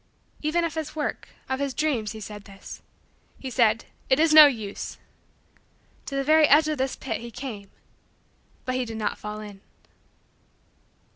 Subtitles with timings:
[0.41, 2.81] Even of his work of his dreams he said this.
[3.37, 4.97] He said: "It is no use."
[6.07, 7.69] To the very edge of this pit he came
[8.65, 9.61] but he did not fall in.